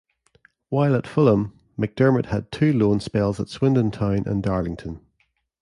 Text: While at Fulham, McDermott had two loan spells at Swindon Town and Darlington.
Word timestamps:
While 0.69 0.95
at 0.95 1.05
Fulham, 1.05 1.53
McDermott 1.77 2.25
had 2.31 2.51
two 2.51 2.73
loan 2.73 2.99
spells 2.99 3.39
at 3.39 3.49
Swindon 3.49 3.91
Town 3.91 4.23
and 4.27 4.41
Darlington. 4.41 5.01